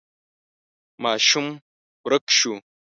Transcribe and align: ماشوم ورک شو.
ماشوم 1.03 1.47
ورک 2.03 2.25
شو. 2.37 2.53